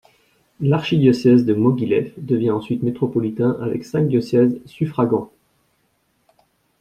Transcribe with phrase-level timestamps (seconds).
[0.61, 5.31] L'archidiocèse de Moguilev devient ensuite métropolitain avec cinq diocèses suffragants.